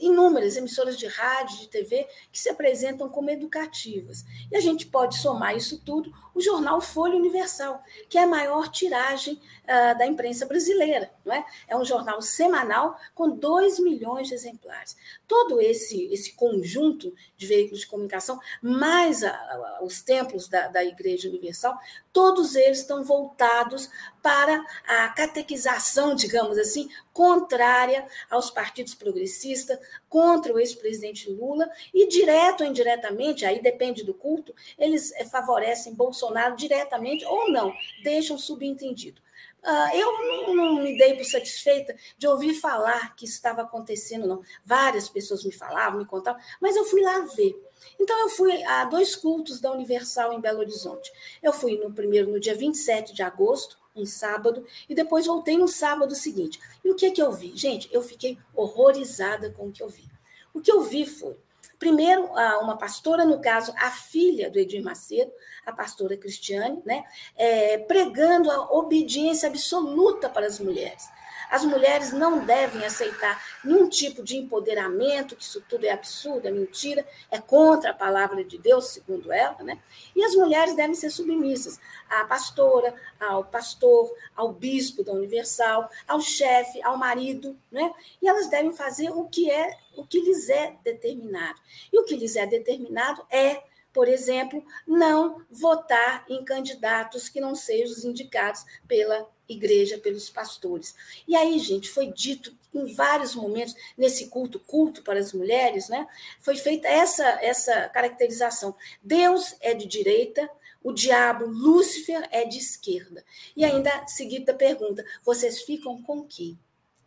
inúmeras 0.00 0.56
emissoras 0.56 0.98
de 0.98 1.06
rádio, 1.06 1.58
de 1.58 1.68
TV, 1.68 2.06
que 2.32 2.38
se 2.38 2.48
apresentam 2.48 3.08
como 3.08 3.30
educativas. 3.30 4.24
E 4.50 4.56
a 4.56 4.60
gente 4.60 4.86
pode 4.86 5.16
somar 5.18 5.56
isso 5.56 5.78
tudo 5.84 6.12
o 6.34 6.40
jornal 6.40 6.80
Folha 6.80 7.16
Universal, 7.16 7.80
que 8.08 8.18
é 8.18 8.24
a 8.24 8.26
maior 8.26 8.68
tiragem 8.68 9.34
uh, 9.34 9.96
da 9.96 10.06
imprensa 10.06 10.44
brasileira. 10.44 11.10
Não 11.24 11.34
é? 11.34 11.46
é 11.68 11.76
um 11.76 11.84
jornal 11.84 12.20
semanal 12.20 12.98
com 13.14 13.30
2 13.30 13.78
milhões 13.78 14.28
de 14.28 14.34
exemplares. 14.34 14.96
Todo 15.28 15.60
esse, 15.60 16.12
esse 16.12 16.32
conjunto 16.32 17.14
de 17.36 17.46
veículos 17.46 17.80
de 17.80 17.86
comunicação, 17.86 18.40
mais 18.60 19.22
a, 19.22 19.30
a, 19.30 19.78
os 19.82 20.02
templos 20.02 20.48
da, 20.48 20.66
da 20.68 20.84
Igreja 20.84 21.28
Universal, 21.28 21.78
todos 22.14 22.54
eles 22.54 22.78
estão 22.78 23.02
voltados 23.02 23.90
para 24.22 24.64
a 24.86 25.08
catequização, 25.08 26.14
digamos 26.14 26.56
assim, 26.56 26.88
contrária 27.12 28.06
aos 28.30 28.50
partidos 28.50 28.94
progressistas, 28.94 29.78
contra 30.08 30.54
o 30.54 30.60
ex-presidente 30.60 31.28
Lula, 31.28 31.68
e 31.92 32.06
direto 32.06 32.62
ou 32.62 32.70
indiretamente, 32.70 33.44
aí 33.44 33.60
depende 33.60 34.04
do 34.04 34.14
culto, 34.14 34.54
eles 34.78 35.12
eh, 35.12 35.24
favorecem 35.24 35.92
Bolsonaro 35.92 36.54
diretamente 36.54 37.24
ou 37.26 37.50
não, 37.50 37.74
deixam 38.04 38.38
subentendido. 38.38 39.20
Uh, 39.64 39.96
eu 39.96 40.54
não, 40.54 40.74
me 40.82 40.96
dei 40.96 41.14
por 41.14 41.24
satisfeita 41.24 41.96
de 42.18 42.28
ouvir 42.28 42.52
falar 42.52 43.16
que 43.16 43.24
estava 43.24 43.62
acontecendo, 43.62 44.26
não. 44.26 44.42
Várias 44.62 45.08
pessoas 45.08 45.42
me 45.42 45.52
falavam, 45.52 46.00
me 46.00 46.04
contavam, 46.04 46.40
mas 46.60 46.76
eu 46.76 46.84
fui 46.84 47.00
lá 47.00 47.20
ver. 47.34 47.58
Então, 47.98 48.18
eu 48.20 48.28
fui 48.28 48.62
a 48.64 48.84
dois 48.84 49.14
cultos 49.16 49.60
da 49.60 49.72
Universal 49.72 50.32
em 50.32 50.40
Belo 50.40 50.60
Horizonte. 50.60 51.12
Eu 51.42 51.52
fui 51.52 51.78
no 51.78 51.92
primeiro, 51.92 52.30
no 52.30 52.40
dia 52.40 52.54
27 52.54 53.14
de 53.14 53.22
agosto, 53.22 53.78
um 53.94 54.04
sábado, 54.04 54.66
e 54.88 54.94
depois 54.94 55.26
voltei 55.26 55.56
no 55.56 55.68
sábado 55.68 56.14
seguinte. 56.14 56.58
E 56.84 56.90
o 56.90 56.96
que, 56.96 57.10
que 57.10 57.22
eu 57.22 57.30
vi? 57.32 57.56
Gente, 57.56 57.88
eu 57.92 58.02
fiquei 58.02 58.38
horrorizada 58.54 59.50
com 59.50 59.68
o 59.68 59.72
que 59.72 59.82
eu 59.82 59.88
vi. 59.88 60.08
O 60.52 60.60
que 60.60 60.70
eu 60.70 60.82
vi 60.82 61.06
foi, 61.06 61.36
primeiro, 61.78 62.24
uma 62.60 62.76
pastora, 62.76 63.24
no 63.24 63.40
caso, 63.40 63.72
a 63.76 63.90
filha 63.90 64.50
do 64.50 64.58
Edir 64.58 64.82
Macedo, 64.82 65.32
a 65.64 65.72
pastora 65.72 66.16
Cristiane, 66.16 66.82
né, 66.84 67.04
é, 67.36 67.78
pregando 67.78 68.50
a 68.50 68.72
obediência 68.72 69.48
absoluta 69.48 70.28
para 70.28 70.46
as 70.46 70.58
mulheres. 70.58 71.08
As 71.50 71.64
mulheres 71.64 72.12
não 72.12 72.44
devem 72.44 72.84
aceitar 72.84 73.42
nenhum 73.64 73.88
tipo 73.88 74.22
de 74.22 74.36
empoderamento, 74.36 75.36
que 75.36 75.42
isso 75.42 75.62
tudo 75.68 75.84
é 75.84 75.90
absurdo, 75.90 76.46
é 76.46 76.50
mentira, 76.50 77.06
é 77.30 77.40
contra 77.40 77.90
a 77.90 77.94
palavra 77.94 78.44
de 78.44 78.58
Deus, 78.58 78.88
segundo 78.88 79.32
ela, 79.32 79.62
né? 79.62 79.78
E 80.14 80.24
as 80.24 80.34
mulheres 80.34 80.74
devem 80.74 80.94
ser 80.94 81.10
submissas 81.10 81.78
à 82.08 82.24
pastora, 82.24 82.94
ao 83.20 83.44
pastor, 83.44 84.12
ao 84.34 84.52
bispo 84.52 85.02
da 85.02 85.12
Universal, 85.12 85.88
ao 86.06 86.20
chefe, 86.20 86.82
ao 86.82 86.96
marido, 86.96 87.56
né? 87.70 87.92
E 88.20 88.28
elas 88.28 88.48
devem 88.48 88.72
fazer 88.72 89.10
o 89.10 89.24
que 89.24 89.50
é, 89.50 89.76
o 89.96 90.04
que 90.04 90.20
lhes 90.20 90.48
é 90.48 90.76
determinado. 90.82 91.60
E 91.92 91.98
o 91.98 92.04
que 92.04 92.16
lhes 92.16 92.36
é 92.36 92.46
determinado 92.46 93.24
é 93.30 93.62
por 93.94 94.08
exemplo, 94.08 94.62
não 94.84 95.40
votar 95.48 96.24
em 96.28 96.44
candidatos 96.44 97.28
que 97.28 97.40
não 97.40 97.54
sejam 97.54 97.92
os 97.92 98.04
indicados 98.04 98.64
pela 98.88 99.24
igreja, 99.48 99.98
pelos 99.98 100.30
pastores. 100.30 100.94
E 101.26 101.36
aí, 101.36 101.58
gente, 101.58 101.90
foi 101.90 102.12
dito 102.12 102.54
em 102.72 102.92
vários 102.94 103.34
momentos 103.34 103.74
nesse 103.96 104.28
culto, 104.28 104.58
culto 104.58 105.02
para 105.02 105.18
as 105.18 105.32
mulheres, 105.32 105.88
né? 105.88 106.06
Foi 106.40 106.56
feita 106.56 106.88
essa 106.88 107.24
essa 107.42 107.88
caracterização. 107.88 108.74
Deus 109.02 109.54
é 109.60 109.74
de 109.74 109.86
direita, 109.86 110.48
o 110.82 110.92
diabo, 110.92 111.46
Lúcifer, 111.46 112.28
é 112.30 112.44
de 112.44 112.58
esquerda. 112.58 113.24
E 113.56 113.64
ainda 113.64 114.06
seguida 114.06 114.54
pergunta: 114.54 115.04
vocês 115.24 115.62
ficam 115.62 116.02
com 116.02 116.24
quem? 116.24 116.58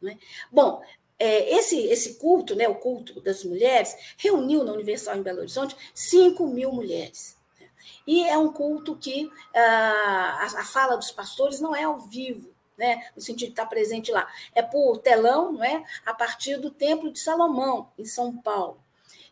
Né? 0.02 0.18
Bom, 0.52 0.82
é, 1.20 1.56
esse, 1.56 1.80
esse 1.88 2.16
culto, 2.16 2.56
né, 2.56 2.68
o 2.68 2.76
culto 2.76 3.20
das 3.22 3.44
mulheres, 3.44 3.96
reuniu 4.18 4.64
na 4.64 4.72
Universal 4.72 5.18
em 5.18 5.24
Belo 5.24 5.40
Horizonte 5.40 5.76
5 5.94 6.46
mil 6.48 6.72
mulheres. 6.72 7.37
E 8.06 8.24
é 8.24 8.38
um 8.38 8.52
culto 8.52 8.96
que 8.96 9.32
ah, 9.56 10.40
a, 10.42 10.62
a 10.62 10.66
fala 10.66 10.96
dos 10.96 11.12
pastores 11.12 11.60
não 11.60 11.76
é 11.76 11.84
ao 11.84 12.00
vivo, 12.00 12.50
né, 12.78 13.10
no 13.16 13.22
sentido 13.22 13.48
de 13.48 13.54
estar 13.54 13.66
presente 13.66 14.12
lá. 14.12 14.28
É 14.54 14.62
por 14.62 15.00
telão, 15.00 15.54
não 15.54 15.64
é? 15.64 15.84
a 16.06 16.14
partir 16.14 16.58
do 16.58 16.70
Templo 16.70 17.12
de 17.12 17.20
Salomão, 17.20 17.90
em 17.98 18.06
São 18.06 18.38
Paulo. 18.38 18.80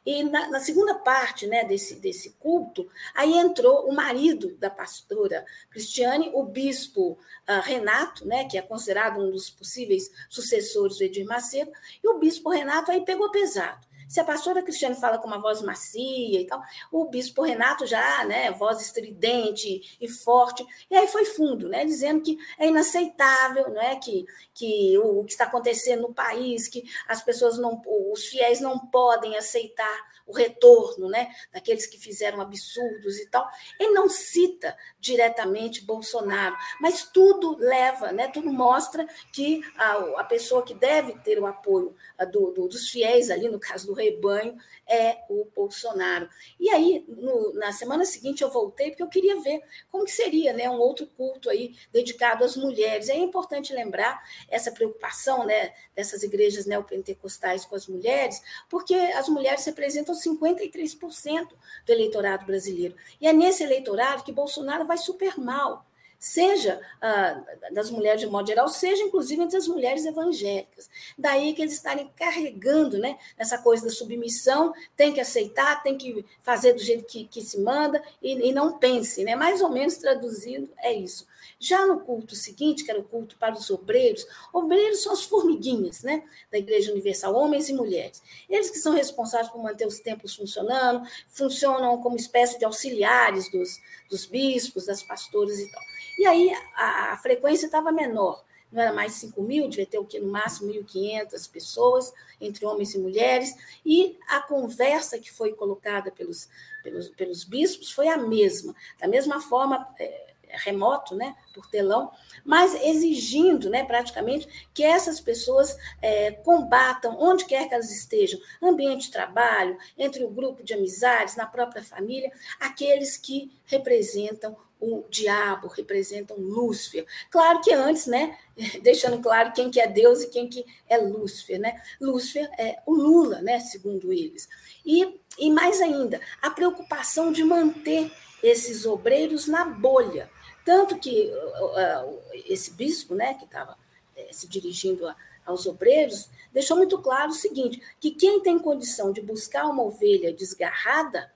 E 0.06 0.24
na, 0.24 0.50
na, 0.50 0.60
segunda 0.60 0.94
parte 0.94 1.48
né, 1.48 1.64
desse, 1.64 1.96
desse 1.96 2.32
culto, 2.40 2.88
aí 3.16 3.34
entrou 3.34 3.90
o 3.90 3.94
marido 3.94 4.56
da 4.58 4.70
pastora 4.70 5.44
Cristiane, 5.72 6.30
o 6.32 6.44
bispo 6.44 7.18
uh, 7.50 7.62
Renato, 7.64 8.26
né, 8.28 8.46
que 8.46 8.56
é 8.56 8.62
considerado 8.62 9.20
um 9.20 9.32
dos 9.32 9.50
possíveis 9.50 10.12
sucessores 10.30 11.00
do 11.00 11.04
Edir 11.04 11.26
Macedo, 11.26 11.72
e 12.04 12.08
o 12.08 12.20
bispo 12.20 12.52
Renato 12.52 12.92
aí 12.92 13.04
pegou 13.04 13.32
pesado. 13.32 13.88
Se 14.08 14.20
a 14.20 14.24
pastora 14.24 14.62
Cristiane 14.62 14.96
fala 14.96 15.18
com 15.18 15.28
uma 15.28 15.42
voz 15.42 15.62
macia 15.62 16.40
e 16.40 16.46
tal, 16.46 16.62
o 16.92 17.06
bispo 17.06 17.42
Renato 17.42 17.86
já, 17.86 18.24
né, 18.26 18.52
voz 18.52 18.82
estridente 18.82 19.98
e 20.00 20.08
forte, 20.08 20.66
e 20.90 20.96
aí 20.96 21.08
foi 21.08 21.26
fundo, 21.26 21.68
né, 21.68 21.86
dizendo 21.86 22.22
que 22.22 22.38
é 22.58 22.68
inaceitável, 22.68 23.70
não 23.70 23.82
é, 23.82 23.96
que, 23.96 24.26
que 24.54 24.98
o, 25.00 25.20
o 25.20 25.26
que 25.26 25.32
está 25.32 25.46
acontecendo 25.46 26.04
no 26.04 26.14
país, 26.14 26.68
que 26.68 26.84
as 27.08 27.24
pessoas 27.24 27.58
não, 27.58 27.82
os 28.12 28.26
fiéis 28.26 28.60
não 28.60 28.80
podem 28.80 29.38
aceitar 29.38 30.16
o 30.26 30.34
retorno 30.34 31.08
né, 31.08 31.30
daqueles 31.54 31.86
que 31.86 32.00
fizeram 32.00 32.42
absurdos 32.42 33.20
e 33.20 33.28
tal. 33.28 33.48
Ele 33.80 33.92
não 33.92 34.10
cita 34.10 34.76
diretamente 35.00 35.86
Bolsonaro, 35.86 36.56
mas 36.82 37.04
tudo 37.04 37.56
leva, 37.60 38.12
né, 38.12 38.28
tudo 38.30 38.52
mostra 38.52 39.08
que 39.32 39.62
a, 39.78 40.22
a 40.22 40.24
pessoa 40.24 40.64
que 40.64 40.74
deve 40.74 41.14
ter 41.20 41.40
o 41.40 41.46
apoio 41.46 41.96
do, 42.32 42.52
do, 42.52 42.68
dos 42.68 42.90
fiéis, 42.90 43.30
ali 43.30 43.50
no 43.50 43.60
caso 43.60 43.88
do 43.88 43.94
rebanho 43.96 44.58
é 44.88 45.24
o 45.30 45.46
Bolsonaro. 45.56 46.30
E 46.60 46.70
aí, 46.70 47.04
no, 47.08 47.54
na 47.54 47.72
semana 47.72 48.06
seguinte, 48.06 48.44
eu 48.44 48.52
voltei, 48.52 48.90
porque 48.90 49.02
eu 49.02 49.08
queria 49.08 49.42
ver 49.42 49.62
como 49.92 50.06
que 50.06 50.12
seria 50.12 50.54
né, 50.54 50.70
um 50.70 50.78
outro 50.78 51.08
culto 51.08 51.50
aí 51.50 51.76
dedicado 51.92 52.44
às 52.44 52.56
mulheres. 52.56 53.10
É 53.10 53.16
importante 53.16 53.74
lembrar 53.74 54.22
essa 54.50 54.72
preocupação 54.72 55.46
né, 55.46 55.74
dessas 55.96 56.22
igrejas 56.22 56.66
neopentecostais 56.66 57.66
com 57.66 57.76
as 57.76 57.88
mulheres, 57.88 58.42
porque 58.70 58.94
as 58.94 59.28
mulheres 59.28 59.66
representam 59.66 60.14
53% 60.14 61.48
do 61.86 61.92
eleitorado 61.92 62.46
brasileiro. 62.46 62.96
E 63.20 63.28
é 63.28 63.34
nesse 63.34 63.64
eleitorado 63.64 64.24
que 64.24 64.32
Bolsonaro 64.32 64.86
vai 64.86 64.98
super 64.98 65.40
mal 65.40 65.86
seja 66.20 66.82
ah, 67.02 67.42
das 67.72 67.90
mulheres 67.92 68.22
de 68.22 68.28
modo 68.28 68.48
geral, 68.48 68.68
seja 68.68 69.04
inclusive 69.04 69.42
entre 69.42 69.58
as 69.58 69.68
mulheres 69.68 70.06
evangélicas. 70.06 70.90
Daí 71.18 71.54
que 71.54 71.62
eles 71.62 71.74
estarem 71.74 72.10
carregando 72.16 72.98
né, 72.98 73.18
essa 73.38 73.58
coisa 73.58 73.86
da 73.86 73.92
submissão, 73.92 74.74
tem 74.96 75.14
que 75.14 75.20
aceitar, 75.20 75.84
tem 75.84 75.98
que 75.98 76.26
fazer 76.42 76.74
do 76.74 76.82
jeito 76.82 77.06
que, 77.06 77.26
que 77.26 77.42
se 77.42 77.60
manda 77.60 78.02
e, 78.22 78.50
e 78.50 78.52
não 78.52 78.78
pense, 78.78 79.24
né? 79.24 79.36
mais 79.36 79.62
ou 79.62 79.70
menos 79.70 79.98
traduzindo, 79.98 80.70
é 80.78 80.94
isso. 80.94 81.28
Já 81.60 81.86
no 81.86 82.02
culto 82.02 82.36
seguinte, 82.36 82.84
que 82.84 82.92
era 82.92 83.00
o 83.00 83.04
culto 83.04 83.38
para 83.38 83.56
os 83.56 83.70
obreiros, 83.70 84.26
obreiros 84.52 85.02
são 85.02 85.14
as 85.14 85.24
formiguinhas 85.24 86.02
né, 86.04 86.24
da 86.52 86.58
Igreja 86.58 86.92
Universal, 86.92 87.34
homens 87.34 87.70
e 87.70 87.74
mulheres. 87.74 88.22
Eles 88.50 88.70
que 88.70 88.78
são 88.78 88.94
responsáveis 88.94 89.50
por 89.50 89.62
manter 89.62 89.88
os 89.88 90.00
templos 90.00 90.36
funcionando, 90.36 91.08
funcionam 91.30 92.02
como 92.02 92.16
espécie 92.16 92.60
de 92.60 92.66
auxiliares 92.66 93.50
dos, 93.50 93.80
dos 94.10 94.26
bispos, 94.26 94.86
das 94.86 95.02
pastores 95.02 95.60
e 95.60 95.72
tal. 95.72 95.82
E 96.18 96.26
aí 96.26 96.52
a, 96.76 97.14
a 97.14 97.18
frequência 97.18 97.66
estava 97.66 97.92
menor, 97.92 98.44
não 98.72 98.82
era 98.82 98.94
mais 98.94 99.14
5 99.14 99.42
mil, 99.42 99.70
devia 99.70 99.86
ter 99.86 99.98
o 99.98 100.06
que 100.06 100.20
no 100.20 100.32
máximo 100.32 100.72
1.500 100.74 101.50
pessoas, 101.50 102.14
entre 102.42 102.66
homens 102.66 102.94
e 102.94 103.00
mulheres, 103.00 103.56
e 103.86 104.18
a 104.28 104.42
conversa 104.42 105.20
que 105.20 105.32
foi 105.32 105.54
colocada 105.54 106.12
pelos, 106.12 106.50
pelos, 106.84 107.10
pelos 107.10 107.44
bispos 107.44 107.92
foi 107.92 108.08
a 108.08 108.18
mesma, 108.18 108.76
da 109.00 109.08
mesma 109.08 109.40
forma. 109.40 109.88
É, 110.00 110.36
remoto, 110.64 111.16
né, 111.16 111.36
por 111.54 111.68
telão, 111.68 112.12
mas 112.46 112.74
exigindo, 112.76 113.70
né, 113.70 113.84
praticamente, 113.84 114.48
que 114.74 114.84
essas 114.84 115.20
pessoas 115.20 115.76
é, 116.02 116.32
combatam, 116.32 117.18
onde 117.20 117.46
quer 117.46 117.68
que 117.68 117.74
elas 117.74 117.92
estejam, 117.92 118.40
ambiente 118.62 119.08
de 119.08 119.12
trabalho, 119.12 119.78
entre 119.98 120.24
o 120.24 120.30
grupo 120.30 120.64
de 120.64 120.74
amizades, 120.74 121.36
na 121.36 121.46
própria 121.46 121.84
família, 121.84 122.32
aqueles 122.60 123.18
que 123.18 123.52
representam 123.66 124.56
o 124.80 125.04
diabo, 125.10 125.68
representam 125.68 126.38
Lúcifer. 126.38 127.06
Claro 127.30 127.62
que 127.62 127.74
antes, 127.74 128.08
né, 128.08 128.38
deixando 128.82 129.22
claro 129.22 129.54
quem 129.54 129.70
que 129.70 129.80
é 129.80 129.88
Deus 129.88 130.24
e 130.24 130.30
quem 130.30 130.48
que 130.48 130.66
é 130.88 130.98
Lúcifer, 130.98 131.60
né? 131.60 131.82
Lúcifer 132.00 132.50
é 132.58 132.80
o 132.86 132.94
Lula, 132.94 133.42
né, 133.42 133.60
segundo 133.60 134.12
eles. 134.12 134.48
E, 134.86 135.20
e 135.40 135.50
mais 135.52 135.82
ainda, 135.82 136.20
a 136.42 136.50
preocupação 136.50 137.32
de 137.32 137.44
manter 137.44 138.12
esses 138.44 138.86
obreiros 138.86 139.48
na 139.48 139.66
bolha, 139.66 140.30
tanto 140.64 140.98
que 140.98 141.32
uh, 141.32 142.20
esse 142.48 142.72
bispo, 142.72 143.16
né, 143.16 143.34
que 143.36 143.46
estava 143.46 143.74
uh, 143.74 144.34
se 144.34 144.48
dirigindo 144.48 145.08
a, 145.08 145.16
aos 145.46 145.66
obreiros, 145.66 146.30
deixou 146.52 146.78
muito 146.78 146.98
claro 147.00 147.32
o 147.32 147.36
seguinte: 147.36 147.82
que 148.00 148.12
quem 148.12 148.42
tem 148.42 148.60
condição 148.60 149.12
de 149.12 149.22
buscar 149.22 149.66
uma 149.68 149.84
ovelha 149.84 150.34
desgarrada 150.34 151.32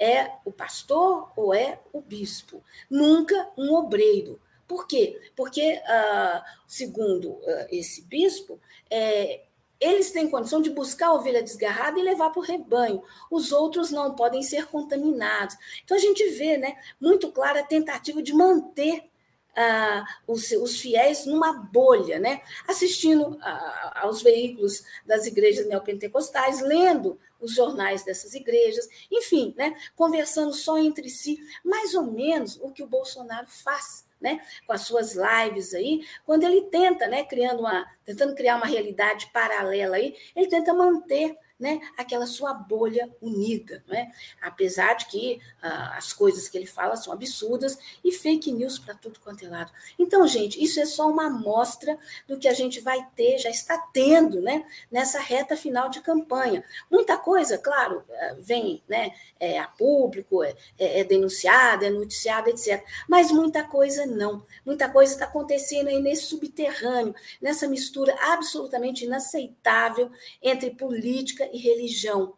é 0.00 0.32
o 0.44 0.52
pastor 0.52 1.32
ou 1.36 1.54
é 1.54 1.80
o 1.92 2.00
bispo, 2.00 2.62
nunca 2.90 3.50
um 3.56 3.74
obreiro. 3.74 4.40
Por 4.66 4.86
quê? 4.86 5.18
Porque, 5.34 5.80
uh, 5.82 6.42
segundo 6.66 7.30
uh, 7.30 7.66
esse 7.70 8.02
bispo, 8.02 8.60
é, 8.90 9.44
eles 9.80 10.10
têm 10.10 10.28
condição 10.28 10.60
de 10.60 10.70
buscar 10.70 11.08
a 11.08 11.14
ovelha 11.14 11.42
desgarrada 11.42 11.98
e 11.98 12.02
levar 12.02 12.30
para 12.30 12.40
o 12.40 12.44
rebanho. 12.44 13.02
Os 13.30 13.52
outros 13.52 13.90
não 13.90 14.14
podem 14.14 14.42
ser 14.42 14.66
contaminados. 14.66 15.56
Então 15.84 15.96
a 15.96 16.00
gente 16.00 16.28
vê, 16.30 16.58
né, 16.58 16.76
muito 17.00 17.30
clara 17.30 17.60
a 17.60 17.64
tentativa 17.66 18.22
de 18.22 18.34
manter 18.34 19.04
ah, 19.60 20.06
os, 20.24 20.52
os, 20.52 20.80
fiéis 20.80 21.26
numa 21.26 21.52
bolha, 21.52 22.20
né? 22.20 22.40
assistindo 22.68 23.36
ah, 23.42 24.02
aos 24.02 24.22
veículos 24.22 24.84
das 25.04 25.26
igrejas 25.26 25.66
neopentecostais, 25.66 26.60
lendo 26.60 27.18
os 27.40 27.54
jornais 27.54 28.04
dessas 28.04 28.34
igrejas, 28.34 28.88
enfim, 29.10 29.52
né? 29.56 29.76
conversando 29.96 30.52
só 30.54 30.78
entre 30.78 31.08
si, 31.08 31.40
mais 31.64 31.94
ou 31.94 32.04
menos 32.04 32.56
o 32.62 32.70
que 32.70 32.84
o 32.84 32.86
Bolsonaro 32.86 33.48
faz 33.48 34.06
né, 34.20 34.40
com 34.66 34.72
as 34.72 34.80
suas 34.80 35.14
lives 35.14 35.72
aí, 35.74 36.04
quando 36.26 36.42
ele 36.42 36.62
tenta, 36.62 37.06
né, 37.06 37.22
criando 37.22 37.60
uma, 37.60 37.86
tentando 38.04 38.34
criar 38.34 38.56
uma 38.56 38.66
realidade 38.66 39.30
paralela 39.32 39.94
aí, 39.94 40.16
ele 40.34 40.48
tenta 40.48 40.74
manter 40.74 41.36
né, 41.58 41.80
aquela 41.96 42.26
sua 42.26 42.54
bolha 42.54 43.10
unida, 43.20 43.82
né? 43.88 44.12
apesar 44.40 44.94
de 44.94 45.06
que 45.06 45.40
ah, 45.60 45.96
as 45.96 46.12
coisas 46.12 46.48
que 46.48 46.56
ele 46.56 46.66
fala 46.66 46.96
são 46.96 47.12
absurdas 47.12 47.76
e 48.04 48.12
fake 48.12 48.52
news 48.52 48.78
para 48.78 48.94
tudo 48.94 49.18
quanto 49.20 49.44
é 49.44 49.48
lado. 49.48 49.72
Então, 49.98 50.26
gente, 50.26 50.62
isso 50.62 50.78
é 50.78 50.86
só 50.86 51.08
uma 51.08 51.26
amostra 51.26 51.98
do 52.28 52.38
que 52.38 52.46
a 52.46 52.54
gente 52.54 52.80
vai 52.80 53.04
ter, 53.16 53.38
já 53.38 53.50
está 53.50 53.76
tendo 53.92 54.40
né, 54.40 54.64
nessa 54.90 55.18
reta 55.18 55.56
final 55.56 55.88
de 55.88 56.00
campanha. 56.00 56.62
Muita 56.90 57.16
coisa, 57.16 57.58
claro, 57.58 58.04
ah, 58.08 58.36
vem 58.38 58.82
né, 58.88 59.12
é, 59.40 59.58
a 59.58 59.66
público, 59.66 60.42
é, 60.44 60.54
é, 60.78 61.00
é 61.00 61.04
denunciada, 61.04 61.86
é 61.86 61.90
noticiada, 61.90 62.50
etc. 62.50 62.84
Mas 63.08 63.32
muita 63.32 63.64
coisa 63.64 64.06
não. 64.06 64.44
Muita 64.64 64.88
coisa 64.88 65.12
está 65.12 65.24
acontecendo 65.24 65.88
aí 65.88 66.00
nesse 66.00 66.26
subterrâneo, 66.26 67.14
nessa 67.40 67.66
mistura 67.66 68.14
absolutamente 68.32 69.04
inaceitável 69.04 70.10
entre 70.42 70.70
política 70.70 71.47
e 71.52 71.58
religião. 71.58 72.34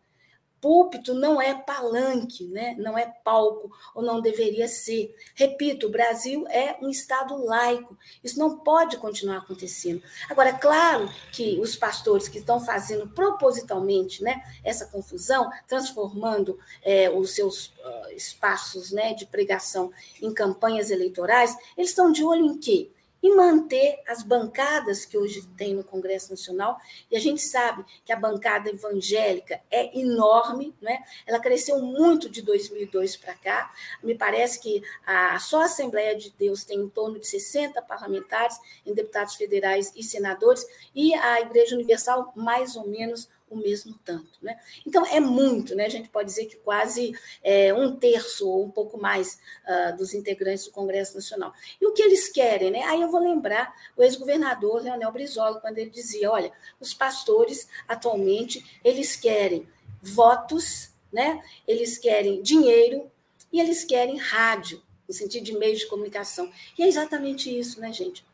Púlpito 0.61 1.15
não 1.15 1.41
é 1.41 1.55
palanque, 1.55 2.47
né? 2.47 2.75
não 2.79 2.97
é 2.97 3.07
palco, 3.25 3.71
ou 3.95 4.03
não 4.03 4.21
deveria 4.21 4.69
ser. 4.69 5.17
Repito, 5.35 5.87
o 5.87 5.91
Brasil 5.91 6.47
é 6.49 6.77
um 6.83 6.91
Estado 6.91 7.43
laico. 7.43 7.97
Isso 8.23 8.39
não 8.39 8.59
pode 8.59 8.99
continuar 8.99 9.39
acontecendo. 9.39 10.03
Agora, 10.29 10.51
é 10.51 10.59
claro 10.59 11.09
que 11.33 11.59
os 11.59 11.77
pastores 11.77 12.29
que 12.29 12.39
estão 12.39 12.61
fazendo 12.61 13.09
propositalmente 13.09 14.23
né, 14.23 14.43
essa 14.63 14.85
confusão, 14.85 15.51
transformando 15.67 16.59
é, 16.83 17.09
os 17.09 17.35
seus 17.35 17.69
uh, 17.69 18.11
espaços 18.15 18.93
né, 18.93 19.15
de 19.15 19.25
pregação 19.25 19.91
em 20.21 20.33
campanhas 20.33 20.91
eleitorais, 20.91 21.57
eles 21.77 21.91
estão 21.91 22.13
de 22.13 22.23
olho 22.23 22.45
em 22.45 22.59
quê? 22.59 22.91
E 23.23 23.35
manter 23.35 24.01
as 24.07 24.23
bancadas 24.23 25.05
que 25.05 25.17
hoje 25.17 25.47
tem 25.57 25.75
no 25.75 25.85
Congresso 25.85 26.31
Nacional. 26.31 26.79
E 27.11 27.17
a 27.17 27.21
gente 27.21 27.43
sabe 27.43 27.85
que 28.05 28.13
a 28.13 28.17
bancada 28.17 28.71
evangélica 28.71 29.61
é 29.71 29.99
enorme, 29.99 30.75
né? 30.81 31.05
ela 31.27 31.39
cresceu 31.39 31.81
muito 31.81 32.29
de 32.29 32.43
2002 32.43 33.17
para 33.17 33.35
cá. 33.35 33.73
Me 34.03 34.15
parece 34.15 34.61
que 34.61 34.83
a, 35.07 35.39
só 35.39 35.63
a 35.63 35.65
Assembleia 35.65 36.17
de 36.17 36.31
Deus 36.31 36.65
tem 36.65 36.79
em 36.79 36.89
torno 36.89 37.19
de 37.19 37.27
60 37.27 37.81
parlamentares, 37.83 38.59
em 38.87 38.95
deputados 38.95 39.35
federais 39.35 39.93
e 39.95 40.03
senadores, 40.03 40.67
e 40.95 41.15
a 41.15 41.41
Igreja 41.41 41.75
Universal, 41.75 42.33
mais 42.35 42.77
ou 42.77 42.87
menos 42.87 43.29
o 43.51 43.57
mesmo 43.57 43.99
tanto. 44.05 44.31
Né? 44.41 44.59
Então, 44.87 45.05
é 45.05 45.19
muito, 45.19 45.75
né? 45.75 45.85
a 45.85 45.89
gente 45.89 46.09
pode 46.09 46.29
dizer 46.29 46.47
que 46.47 46.57
quase 46.57 47.13
é, 47.43 47.75
um 47.75 47.97
terço 47.97 48.49
ou 48.49 48.65
um 48.65 48.71
pouco 48.71 48.97
mais 48.97 49.39
uh, 49.67 49.97
dos 49.97 50.15
integrantes 50.15 50.65
do 50.65 50.71
Congresso 50.71 51.17
Nacional. 51.17 51.53
E 51.81 51.87
o 51.87 51.93
que 51.93 52.01
eles 52.01 52.29
querem? 52.29 52.71
Né? 52.71 52.83
Aí 52.85 53.03
eu 53.03 53.11
vou 53.11 53.21
lembrar 53.21 53.75
o 53.97 54.03
ex-governador 54.03 54.83
Leonel 54.83 55.13
Brizola, 55.13 55.61
quando 55.61 55.79
ele 55.79 55.91
dizia, 55.91 56.31
olha, 56.31 56.53
os 56.79 56.95
pastores, 56.95 57.69
atualmente, 57.89 58.81
eles 58.85 59.17
querem 59.17 59.69
votos, 60.01 60.91
né? 61.13 61.43
eles 61.67 61.99
querem 61.99 62.41
dinheiro 62.41 63.11
e 63.53 63.61
eles 63.61 63.85
querem 63.85 64.17
rádio, 64.17 64.81
no 65.09 65.13
sentido 65.13 65.45
de 65.45 65.59
meios 65.59 65.81
de 65.81 65.87
comunicação. 65.87 66.51
E 66.79 66.85
é 66.85 66.87
exatamente 66.87 67.51
isso, 67.51 67.81
né, 67.81 67.93
gente? 67.93 68.25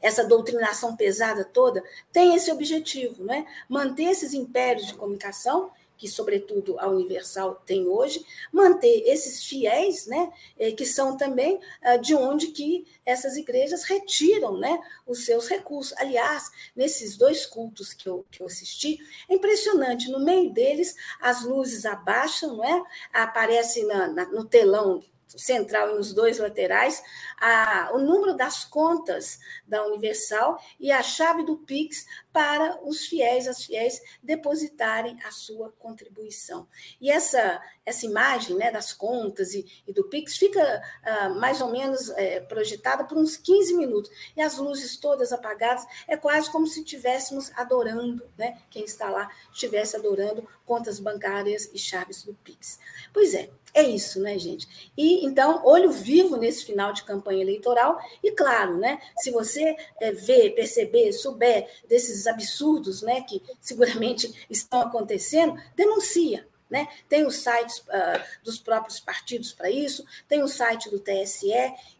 Essa 0.00 0.24
doutrinação 0.24 0.96
pesada 0.96 1.44
toda, 1.44 1.82
tem 2.12 2.34
esse 2.34 2.50
objetivo, 2.50 3.24
né? 3.24 3.46
manter 3.68 4.04
esses 4.04 4.34
impérios 4.34 4.86
de 4.86 4.94
comunicação, 4.94 5.70
que 5.96 6.08
sobretudo 6.08 6.78
a 6.78 6.88
Universal 6.88 7.62
tem 7.64 7.86
hoje, 7.88 8.24
manter 8.52 9.04
esses 9.06 9.44
fiéis, 9.44 10.06
né, 10.06 10.32
eh, 10.58 10.72
que 10.72 10.84
são 10.84 11.16
também 11.16 11.60
ah, 11.82 11.96
de 11.96 12.14
onde 12.14 12.48
que 12.48 12.86
essas 13.06 13.36
igrejas 13.36 13.84
retiram, 13.84 14.58
né, 14.58 14.78
os 15.06 15.24
seus 15.24 15.48
recursos. 15.48 15.96
Aliás, 15.96 16.50
nesses 16.74 17.16
dois 17.16 17.46
cultos 17.46 17.94
que 17.94 18.08
eu, 18.08 18.26
que 18.30 18.42
eu 18.42 18.46
assisti, 18.46 18.98
é 19.28 19.34
impressionante, 19.34 20.10
no 20.10 20.18
meio 20.18 20.52
deles 20.52 20.94
as 21.20 21.44
luzes 21.44 21.86
abaixam, 21.86 22.56
não 22.56 22.64
é? 22.64 22.82
aparece 23.12 23.84
na, 23.84 24.08
na, 24.08 24.26
no 24.26 24.44
telão 24.44 25.02
central 25.36 25.90
e 25.90 25.94
nos 25.94 26.12
dois 26.12 26.38
laterais, 26.38 27.02
a, 27.40 27.90
o 27.92 27.98
número 27.98 28.36
das 28.36 28.64
contas 28.64 29.38
da 29.66 29.84
Universal 29.86 30.58
e 30.78 30.90
a 30.92 31.02
chave 31.02 31.44
do 31.44 31.56
Pix 31.58 32.06
para 32.34 32.80
os 32.84 33.06
fiéis, 33.06 33.46
as 33.46 33.64
fiéis 33.64 34.02
depositarem 34.20 35.16
a 35.24 35.30
sua 35.30 35.70
contribuição. 35.78 36.66
E 37.00 37.08
essa, 37.08 37.62
essa 37.86 38.04
imagem 38.04 38.56
né, 38.56 38.72
das 38.72 38.92
contas 38.92 39.54
e, 39.54 39.64
e 39.86 39.92
do 39.92 40.02
Pix 40.08 40.36
fica 40.36 40.82
uh, 41.06 41.38
mais 41.38 41.60
ou 41.60 41.70
menos 41.70 42.10
é, 42.10 42.40
projetada 42.40 43.04
por 43.04 43.16
uns 43.16 43.36
15 43.36 43.76
minutos, 43.76 44.10
e 44.36 44.42
as 44.42 44.58
luzes 44.58 44.96
todas 44.96 45.32
apagadas, 45.32 45.86
é 46.08 46.16
quase 46.16 46.50
como 46.50 46.66
se 46.66 46.80
estivéssemos 46.80 47.52
adorando, 47.54 48.28
né, 48.36 48.60
quem 48.68 48.84
está 48.84 49.08
lá 49.08 49.30
estivesse 49.52 49.94
adorando 49.94 50.44
contas 50.66 50.98
bancárias 50.98 51.70
e 51.72 51.78
chaves 51.78 52.24
do 52.24 52.34
Pix. 52.34 52.80
Pois 53.12 53.32
é, 53.32 53.48
é 53.72 53.82
isso, 53.82 54.20
né, 54.20 54.38
gente? 54.38 54.92
E 54.96 55.26
então, 55.26 55.60
olho 55.64 55.90
vivo 55.90 56.36
nesse 56.36 56.64
final 56.64 56.92
de 56.92 57.02
campanha 57.02 57.42
eleitoral, 57.42 57.98
e 58.22 58.30
claro, 58.30 58.76
né, 58.78 59.00
se 59.18 59.30
você 59.30 59.76
é, 60.00 60.12
ver, 60.12 60.50
perceber, 60.54 61.12
souber 61.12 61.68
desses 61.88 62.23
absurdos 62.26 63.02
né, 63.02 63.22
que 63.22 63.42
seguramente 63.60 64.32
estão 64.50 64.80
acontecendo, 64.80 65.60
denuncia. 65.74 66.46
Né? 66.68 66.88
Tem 67.08 67.24
os 67.26 67.36
sites 67.36 67.78
uh, 67.80 68.42
dos 68.42 68.58
próprios 68.58 68.98
partidos 68.98 69.52
para 69.52 69.70
isso, 69.70 70.04
tem 70.26 70.42
o 70.42 70.48
site 70.48 70.90
do 70.90 70.98
TSE, 70.98 71.52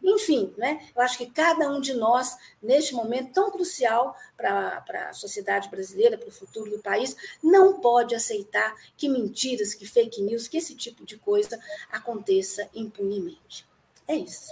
enfim, 0.03 0.53
né? 0.57 0.89
eu 0.93 1.01
acho 1.01 1.19
que 1.19 1.27
cada 1.27 1.69
um 1.69 1.79
de 1.79 1.93
nós, 1.93 2.35
neste 2.61 2.93
momento 2.93 3.31
tão 3.31 3.51
crucial 3.51 4.17
para 4.35 4.83
a 5.09 5.13
sociedade 5.13 5.69
brasileira, 5.69 6.17
para 6.17 6.27
o 6.27 6.31
futuro 6.31 6.71
do 6.71 6.79
país, 6.79 7.15
não 7.41 7.79
pode 7.79 8.15
aceitar 8.15 8.75
que 8.97 9.07
mentiras, 9.07 9.73
que 9.73 9.85
fake 9.85 10.21
news, 10.21 10.47
que 10.47 10.57
esse 10.57 10.75
tipo 10.75 11.05
de 11.05 11.15
coisa 11.15 11.59
aconteça 11.91 12.67
impunemente. 12.73 13.65
É 14.07 14.15
isso. 14.15 14.51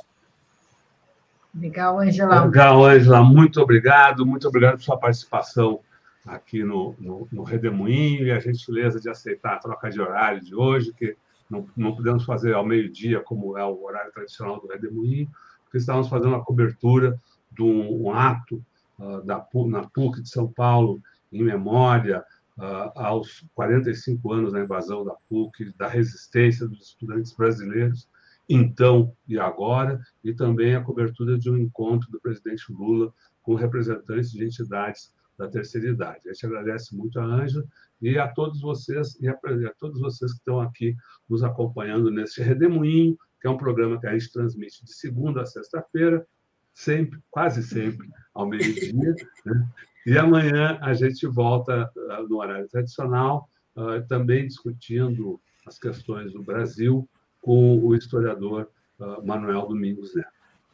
Legal, 1.54 2.00
Angela. 2.00 2.46
Legal, 2.46 2.86
Angela. 2.86 3.24
Muito 3.24 3.62
obrigado, 3.62 4.26
muito 4.26 4.48
obrigado 4.48 4.78
por 4.78 4.84
sua 4.84 4.98
participação 4.98 5.80
aqui 6.26 6.64
no, 6.64 6.96
no, 7.00 7.28
no 7.32 7.44
Redemoinho 7.44 8.26
e 8.26 8.32
a 8.32 8.40
gentileza 8.40 9.00
de 9.00 9.10
aceitar 9.10 9.56
a 9.56 9.60
troca 9.60 9.90
de 9.90 10.02
horário 10.02 10.42
de 10.42 10.56
hoje, 10.56 10.94
que 10.94 11.16
não, 11.50 11.68
não 11.76 11.96
podemos 11.96 12.24
fazer 12.26 12.54
ao 12.54 12.66
meio-dia, 12.66 13.20
como 13.20 13.58
é 13.58 13.66
o 13.66 13.84
horário 13.84 14.12
tradicional 14.12 14.60
do 14.60 14.68
Redemoinho, 14.68 15.30
porque 15.64 15.78
estávamos 15.78 16.08
fazendo 16.08 16.30
uma 16.30 16.44
cobertura 16.44 17.20
de 17.52 17.62
um, 17.62 18.06
um 18.06 18.12
ato 18.12 18.64
uh, 18.98 19.22
da, 19.22 19.46
na 19.68 19.84
PUC 19.88 20.22
de 20.22 20.30
São 20.30 20.48
Paulo, 20.48 21.02
em 21.32 21.44
memória 21.44 22.24
uh, 22.58 22.92
aos 22.96 23.46
45 23.54 24.34
anos 24.34 24.54
da 24.54 24.62
invasão 24.62 25.04
da 25.04 25.16
PUC, 25.30 25.74
da 25.78 25.88
resistência 25.88 26.68
dos 26.68 26.90
estudantes 26.90 27.34
brasileiros, 27.34 28.08
então 28.54 29.16
e 29.28 29.40
agora, 29.40 30.00
e 30.24 30.34
também 30.34 30.76
a 30.76 30.84
cobertura 30.84 31.38
de 31.38 31.50
um 31.50 31.58
encontro 31.58 32.10
do 32.12 32.20
presidente 32.20 32.72
Lula 32.72 33.14
com 33.42 33.56
representantes 33.56 34.32
de 34.32 34.44
entidades 34.44 35.14
da 35.38 35.48
terceira 35.48 35.90
idade. 35.90 36.22
A 36.26 36.34
gente 36.34 36.46
agradece 36.46 36.96
muito 36.96 37.20
a 37.20 37.24
Ângela 37.24 37.66
e 38.02 38.18
a 38.18 38.28
todos 38.28 38.62
vocês 38.62 39.18
e 39.20 39.28
a, 39.28 39.34
a, 39.34 39.74
todos 39.80 40.00
vocês 40.00 40.32
que 40.32 40.38
estão 40.38 40.60
aqui 40.60 40.96
nos 41.30 41.44
acompanhando 41.44 42.12
neste 42.12 42.42
Redemoinho, 42.42 43.18
que 43.42 43.48
é 43.48 43.50
um 43.50 43.58
programa 43.58 44.00
que 44.00 44.08
a 44.08 44.18
gente 44.18 44.32
transmite 44.32 44.86
de 44.86 44.94
segunda 44.94 45.42
a 45.42 45.46
sexta-feira, 45.46 46.26
sempre, 46.74 47.20
quase 47.30 47.64
sempre, 47.64 48.08
ao 48.34 48.48
meio-dia. 48.48 49.16
Né? 49.46 49.68
E 50.06 50.18
amanhã 50.18 50.78
a 50.82 50.94
gente 50.94 51.26
volta 51.28 51.92
uh, 51.96 52.28
no 52.28 52.38
horário 52.38 52.68
tradicional, 52.68 53.50
uh, 53.76 54.06
também 54.08 54.48
discutindo 54.48 55.40
as 55.66 55.80
questões 55.80 56.34
do 56.34 56.44
Brasil 56.44 57.08
com 57.44 57.78
o 57.78 57.94
historiador 57.94 58.70
uh, 59.00 59.24
Manuel 59.24 59.68
Domingos 59.68 60.16
Neto. 60.16 60.32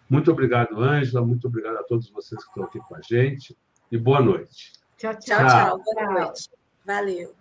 Muito 0.07 0.31
obrigado, 0.31 0.79
Ângela, 0.81 1.25
muito 1.25 1.47
obrigado 1.47 1.77
a 1.77 1.83
todos 1.83 2.09
vocês 2.09 2.41
que 2.41 2.49
estão 2.49 2.63
aqui 2.63 2.79
com 2.79 2.95
a 2.95 3.01
gente 3.01 3.57
e 3.91 3.97
boa 3.97 4.21
noite. 4.21 4.73
Tchau, 4.97 5.13
tchau. 5.15 5.37
Tchau, 5.37 5.47
tchau. 5.47 5.83
Boa 5.83 6.13
noite. 6.13 6.49
Valeu. 6.85 7.35